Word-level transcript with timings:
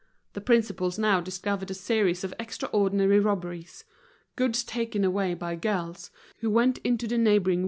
The 0.33 0.41
principals 0.41 0.97
now 0.97 1.21
discovered 1.21 1.69
a 1.69 1.75
series 1.75 2.23
of 2.23 2.33
extraordinary 2.39 3.19
robberies; 3.19 3.85
goods 4.35 4.63
taken 4.63 5.03
away 5.03 5.35
by 5.35 5.55
girls, 5.55 6.09
who 6.39 6.49
went 6.49 6.79
into 6.79 7.05
the 7.07 7.19
neighboring 7.19 7.59
W. 7.59 7.59